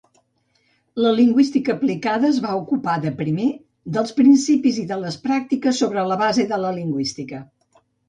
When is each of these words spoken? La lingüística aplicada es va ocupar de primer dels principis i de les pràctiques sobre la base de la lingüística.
La 1.05 1.11
lingüística 1.19 1.71
aplicada 1.73 2.31
es 2.33 2.39
va 2.47 2.55
ocupar 2.63 2.97
de 3.05 3.13
primer 3.21 3.47
dels 3.99 4.17
principis 4.23 4.83
i 4.87 4.89
de 4.95 5.01
les 5.05 5.21
pràctiques 5.29 5.87
sobre 5.87 6.11
la 6.15 6.23
base 6.27 6.51
de 6.57 6.65
la 6.67 6.77
lingüística. 6.83 7.49